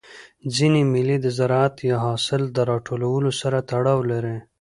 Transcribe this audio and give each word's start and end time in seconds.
ځيني 0.53 0.81
مېلې 0.93 1.17
د 1.21 1.27
زراعت 1.37 1.75
یا 1.89 1.97
حاصل 2.05 2.41
د 2.55 2.57
راټولولو 2.71 3.29
سره 3.41 3.57
تړاو 3.69 3.99
لري. 4.11 4.37